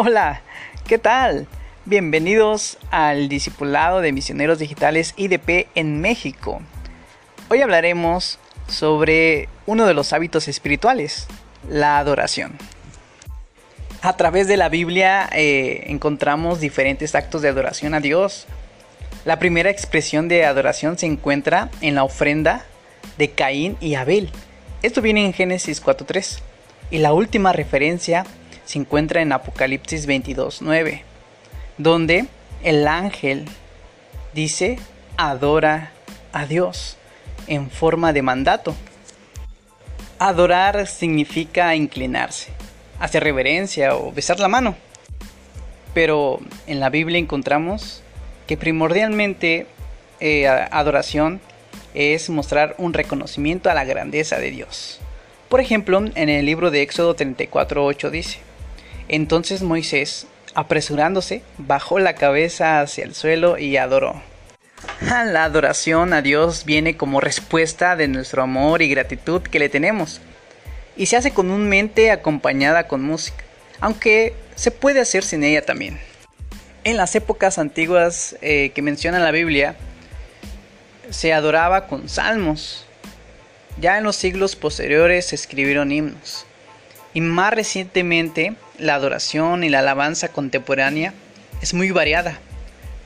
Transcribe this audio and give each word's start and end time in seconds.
Hola, 0.00 0.42
¿qué 0.86 0.96
tal? 0.96 1.48
Bienvenidos 1.84 2.78
al 2.92 3.28
Discipulado 3.28 4.00
de 4.00 4.12
Misioneros 4.12 4.60
Digitales 4.60 5.12
IDP 5.16 5.66
en 5.74 6.00
México. 6.00 6.62
Hoy 7.48 7.62
hablaremos 7.62 8.38
sobre 8.68 9.48
uno 9.66 9.86
de 9.86 9.94
los 9.94 10.12
hábitos 10.12 10.46
espirituales, 10.46 11.26
la 11.68 11.98
adoración. 11.98 12.52
A 14.00 14.16
través 14.16 14.46
de 14.46 14.56
la 14.56 14.68
Biblia 14.68 15.28
eh, 15.32 15.86
encontramos 15.88 16.60
diferentes 16.60 17.16
actos 17.16 17.42
de 17.42 17.48
adoración 17.48 17.92
a 17.92 17.98
Dios. 17.98 18.46
La 19.24 19.40
primera 19.40 19.68
expresión 19.68 20.28
de 20.28 20.44
adoración 20.44 20.96
se 20.96 21.06
encuentra 21.06 21.70
en 21.80 21.96
la 21.96 22.04
ofrenda 22.04 22.64
de 23.18 23.32
Caín 23.32 23.76
y 23.80 23.96
Abel. 23.96 24.30
Esto 24.84 25.02
viene 25.02 25.26
en 25.26 25.32
Génesis 25.32 25.84
4.3. 25.84 26.38
Y 26.92 26.98
la 26.98 27.12
última 27.12 27.52
referencia 27.52 28.24
se 28.68 28.78
encuentra 28.78 29.22
en 29.22 29.32
Apocalipsis 29.32 30.06
22.9, 30.06 31.00
donde 31.78 32.26
el 32.62 32.86
ángel 32.86 33.46
dice 34.34 34.78
adora 35.16 35.90
a 36.34 36.44
Dios 36.44 36.98
en 37.46 37.70
forma 37.70 38.12
de 38.12 38.20
mandato. 38.20 38.76
Adorar 40.18 40.86
significa 40.86 41.74
inclinarse, 41.74 42.50
hacer 43.00 43.24
reverencia 43.24 43.96
o 43.96 44.12
besar 44.12 44.38
la 44.38 44.48
mano. 44.48 44.76
Pero 45.94 46.38
en 46.66 46.78
la 46.78 46.90
Biblia 46.90 47.18
encontramos 47.18 48.02
que 48.46 48.58
primordialmente 48.58 49.66
eh, 50.20 50.46
adoración 50.46 51.40
es 51.94 52.28
mostrar 52.28 52.74
un 52.76 52.92
reconocimiento 52.92 53.70
a 53.70 53.74
la 53.74 53.86
grandeza 53.86 54.36
de 54.36 54.50
Dios. 54.50 55.00
Por 55.48 55.60
ejemplo, 55.60 56.04
en 56.14 56.28
el 56.28 56.44
libro 56.44 56.70
de 56.70 56.82
Éxodo 56.82 57.16
34.8 57.16 58.10
dice, 58.10 58.47
Entonces 59.08 59.62
Moisés, 59.62 60.26
apresurándose, 60.54 61.42
bajó 61.56 61.98
la 61.98 62.14
cabeza 62.14 62.80
hacia 62.80 63.04
el 63.04 63.14
suelo 63.14 63.58
y 63.58 63.76
adoró. 63.76 64.22
La 65.00 65.44
adoración 65.44 66.12
a 66.12 66.22
Dios 66.22 66.64
viene 66.64 66.96
como 66.96 67.20
respuesta 67.20 67.96
de 67.96 68.08
nuestro 68.08 68.42
amor 68.42 68.82
y 68.82 68.88
gratitud 68.88 69.42
que 69.42 69.58
le 69.58 69.68
tenemos, 69.68 70.20
y 70.96 71.06
se 71.06 71.16
hace 71.16 71.32
comúnmente 71.32 72.10
acompañada 72.10 72.88
con 72.88 73.02
música, 73.02 73.44
aunque 73.80 74.34
se 74.56 74.70
puede 74.70 75.00
hacer 75.00 75.24
sin 75.24 75.44
ella 75.44 75.64
también. 75.64 75.98
En 76.84 76.96
las 76.96 77.14
épocas 77.14 77.58
antiguas 77.58 78.36
eh, 78.40 78.72
que 78.74 78.82
menciona 78.82 79.18
la 79.18 79.30
Biblia, 79.30 79.76
se 81.10 81.32
adoraba 81.32 81.86
con 81.86 82.08
salmos, 82.08 82.84
ya 83.80 83.98
en 83.98 84.04
los 84.04 84.16
siglos 84.16 84.56
posteriores 84.56 85.26
se 85.26 85.36
escribieron 85.36 85.92
himnos. 85.92 86.44
Y 87.14 87.20
más 87.20 87.52
recientemente, 87.54 88.54
la 88.78 88.94
adoración 88.94 89.64
y 89.64 89.68
la 89.68 89.80
alabanza 89.80 90.28
contemporánea 90.28 91.12
es 91.60 91.74
muy 91.74 91.90
variada. 91.90 92.38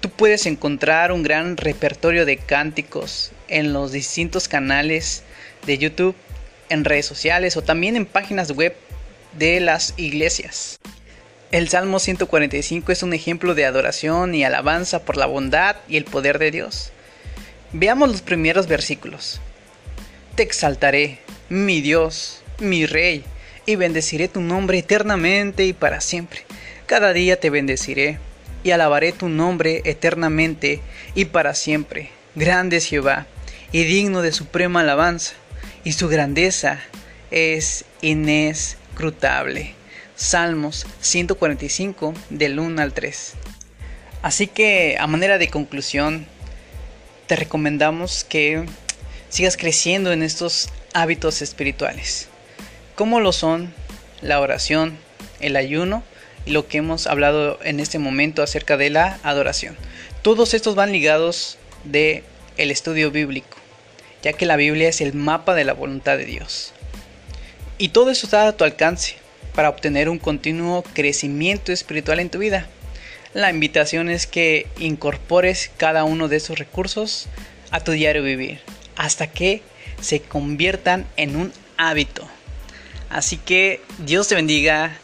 Tú 0.00 0.10
puedes 0.10 0.46
encontrar 0.46 1.12
un 1.12 1.22
gran 1.22 1.56
repertorio 1.56 2.26
de 2.26 2.36
cánticos 2.36 3.32
en 3.48 3.72
los 3.72 3.92
distintos 3.92 4.48
canales 4.48 5.22
de 5.66 5.78
YouTube, 5.78 6.16
en 6.68 6.84
redes 6.84 7.06
sociales 7.06 7.56
o 7.56 7.62
también 7.62 7.96
en 7.96 8.06
páginas 8.06 8.50
web 8.50 8.74
de 9.38 9.60
las 9.60 9.94
iglesias. 9.96 10.78
El 11.50 11.68
Salmo 11.68 11.98
145 11.98 12.92
es 12.92 13.02
un 13.02 13.12
ejemplo 13.12 13.54
de 13.54 13.66
adoración 13.66 14.34
y 14.34 14.42
alabanza 14.42 15.04
por 15.04 15.16
la 15.16 15.26
bondad 15.26 15.76
y 15.86 15.98
el 15.98 16.04
poder 16.04 16.38
de 16.38 16.50
Dios. 16.50 16.92
Veamos 17.72 18.10
los 18.10 18.22
primeros 18.22 18.66
versículos. 18.66 19.40
Te 20.34 20.42
exaltaré, 20.42 21.18
mi 21.50 21.82
Dios, 21.82 22.42
mi 22.58 22.86
Rey, 22.86 23.24
y 23.66 23.76
bendeciré 23.76 24.28
tu 24.28 24.40
nombre 24.40 24.78
eternamente 24.78 25.64
y 25.64 25.72
para 25.72 26.00
siempre. 26.00 26.44
Cada 26.86 27.12
día 27.12 27.38
te 27.38 27.50
bendeciré 27.50 28.18
y 28.64 28.70
alabaré 28.70 29.12
tu 29.12 29.28
nombre 29.28 29.82
eternamente 29.84 30.80
y 31.14 31.26
para 31.26 31.54
siempre. 31.54 32.10
Grande 32.34 32.78
es 32.78 32.86
Jehová 32.86 33.26
y 33.72 33.84
digno 33.84 34.22
de 34.22 34.32
suprema 34.32 34.80
alabanza, 34.80 35.32
y 35.84 35.92
su 35.92 36.08
grandeza 36.08 36.80
es 37.30 37.84
inescrutable. 38.02 39.74
Salmos 40.14 40.86
145 41.00 42.14
del 42.30 42.58
1 42.58 42.82
al 42.82 42.92
3. 42.92 43.32
Así 44.22 44.46
que 44.46 44.96
a 45.00 45.06
manera 45.06 45.38
de 45.38 45.48
conclusión, 45.48 46.26
te 47.26 47.34
recomendamos 47.34 48.24
que 48.24 48.64
sigas 49.30 49.56
creciendo 49.56 50.12
en 50.12 50.22
estos 50.22 50.68
hábitos 50.92 51.42
espirituales. 51.42 52.28
¿Cómo 52.94 53.20
lo 53.20 53.32
son 53.32 53.72
la 54.20 54.38
oración, 54.38 54.98
el 55.40 55.56
ayuno 55.56 56.02
y 56.44 56.50
lo 56.50 56.68
que 56.68 56.76
hemos 56.76 57.06
hablado 57.06 57.58
en 57.64 57.80
este 57.80 57.98
momento 57.98 58.42
acerca 58.42 58.76
de 58.76 58.90
la 58.90 59.18
adoración? 59.22 59.78
Todos 60.20 60.52
estos 60.52 60.74
van 60.74 60.92
ligados 60.92 61.56
de 61.84 62.22
el 62.58 62.70
estudio 62.70 63.10
bíblico, 63.10 63.56
ya 64.22 64.34
que 64.34 64.44
la 64.44 64.56
Biblia 64.56 64.90
es 64.90 65.00
el 65.00 65.14
mapa 65.14 65.54
de 65.54 65.64
la 65.64 65.72
voluntad 65.72 66.18
de 66.18 66.26
Dios. 66.26 66.74
Y 67.78 67.88
todo 67.88 68.10
eso 68.10 68.26
está 68.26 68.46
a 68.46 68.52
tu 68.52 68.64
alcance 68.64 69.16
para 69.54 69.70
obtener 69.70 70.10
un 70.10 70.18
continuo 70.18 70.82
crecimiento 70.92 71.72
espiritual 71.72 72.20
en 72.20 72.28
tu 72.28 72.40
vida. 72.40 72.66
La 73.32 73.48
invitación 73.48 74.10
es 74.10 74.26
que 74.26 74.66
incorpores 74.78 75.70
cada 75.78 76.04
uno 76.04 76.28
de 76.28 76.36
esos 76.36 76.58
recursos 76.58 77.26
a 77.70 77.80
tu 77.80 77.92
diario 77.92 78.22
vivir 78.22 78.60
hasta 78.96 79.28
que 79.28 79.62
se 80.02 80.20
conviertan 80.20 81.06
en 81.16 81.36
un 81.36 81.52
hábito. 81.78 82.28
Así 83.12 83.36
que 83.36 83.82
Dios 83.98 84.28
te 84.28 84.34
bendiga, 84.34 84.96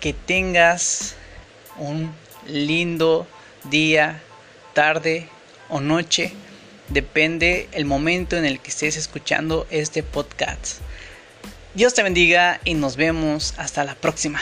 que 0.00 0.12
tengas 0.12 1.14
un 1.78 2.12
lindo 2.48 3.24
día, 3.70 4.20
tarde 4.74 5.28
o 5.68 5.80
noche, 5.80 6.32
depende 6.88 7.68
el 7.70 7.84
momento 7.84 8.36
en 8.36 8.46
el 8.46 8.58
que 8.58 8.70
estés 8.70 8.96
escuchando 8.96 9.68
este 9.70 10.02
podcast. 10.02 10.78
Dios 11.74 11.94
te 11.94 12.02
bendiga 12.02 12.60
y 12.64 12.74
nos 12.74 12.96
vemos 12.96 13.54
hasta 13.58 13.84
la 13.84 13.94
próxima. 13.94 14.40